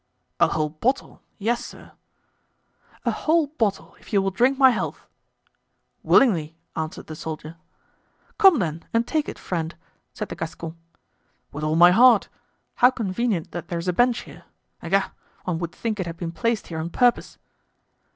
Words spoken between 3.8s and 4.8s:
if you will drink my